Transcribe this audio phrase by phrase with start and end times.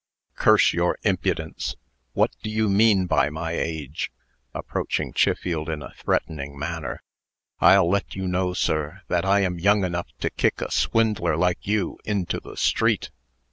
[0.33, 1.75] "Curse your impudence!
[2.13, 4.11] what do you mean by my age?"
[4.51, 7.03] (approaching Chiffield in a threatening manner).
[7.59, 11.67] "I'll let you know, sir, that I am young enough to kick a swindler like
[11.67, 13.11] you into the street."